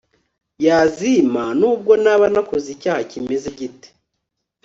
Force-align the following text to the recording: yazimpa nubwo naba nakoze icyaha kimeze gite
yazimpa 0.65 1.43
nubwo 1.59 1.91
naba 2.03 2.25
nakoze 2.33 2.67
icyaha 2.75 3.01
kimeze 3.11 3.47
gite 3.59 3.89